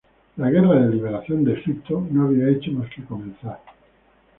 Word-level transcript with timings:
La 0.37 0.49
guerra 0.49 0.79
de 0.81 0.89
"liberación" 0.95 1.43
de 1.43 1.53
Egipto 1.53 2.07
no 2.09 2.25
había 2.25 2.49
hecho 2.49 2.71
más 2.71 2.89
que 2.89 3.03
comenzar. 3.05 3.59